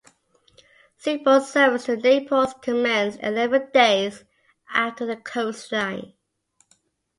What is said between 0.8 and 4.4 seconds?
Seaboard's service to Naples commenced eleven days